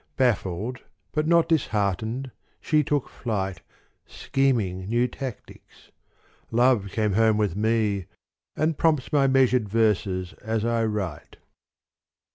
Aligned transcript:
Baffled 0.17 0.79
but 1.11 1.27
not 1.27 1.47
disheartened 1.47 2.31
she 2.59 2.83
took 2.83 3.07
flight, 3.07 3.61
Scheming 4.07 4.89
new 4.89 5.07
tactics: 5.07 5.91
Love 6.49 6.87
came 6.89 7.13
home 7.13 7.37
with 7.37 7.55
me 7.55 8.07
And 8.55 8.79
prompts 8.79 9.13
my 9.13 9.27
measured 9.27 9.69
verses 9.69 10.33
as 10.41 10.65
I 10.65 10.85
write. 10.85 11.37